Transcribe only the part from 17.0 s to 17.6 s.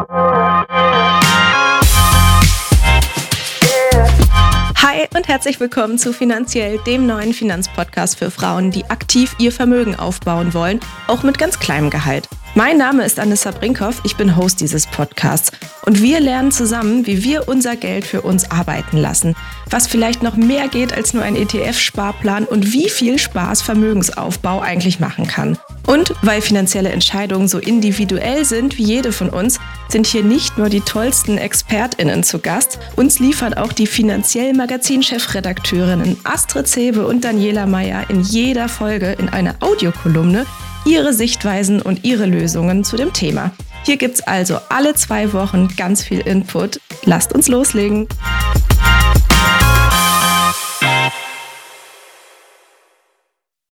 wie wir